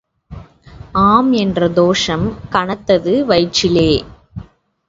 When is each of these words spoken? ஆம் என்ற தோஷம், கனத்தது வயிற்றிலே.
ஆம் 1.01 1.31
என்ற 1.31 1.69
தோஷம், 1.69 2.25
கனத்தது 2.49 3.25
வயிற்றிலே. 3.25 3.89